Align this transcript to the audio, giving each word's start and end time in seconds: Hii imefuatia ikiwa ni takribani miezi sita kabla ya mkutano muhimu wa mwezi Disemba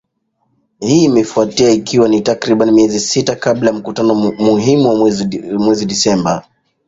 Hii 0.79 1.03
imefuatia 1.03 1.69
ikiwa 1.71 2.07
ni 2.07 2.21
takribani 2.21 2.71
miezi 2.71 2.99
sita 2.99 3.35
kabla 3.35 3.69
ya 3.71 3.77
mkutano 3.77 4.15
muhimu 4.15 4.89
wa 4.89 4.95
mwezi 5.59 5.85
Disemba 5.85 6.47